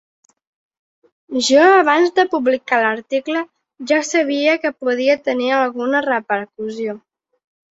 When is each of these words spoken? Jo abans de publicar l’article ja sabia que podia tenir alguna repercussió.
Jo 1.47 1.65
abans 1.81 2.15
de 2.15 2.25
publicar 2.31 2.79
l’article 2.85 3.45
ja 3.93 4.01
sabia 4.09 4.57
que 4.65 4.73
podia 4.87 5.21
tenir 5.29 5.55
alguna 5.59 6.03
repercussió. 6.11 6.99